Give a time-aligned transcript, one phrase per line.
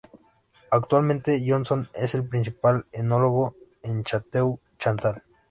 [0.71, 5.21] Actualmente Johnson es el principal enólogo en Chateau Chantal.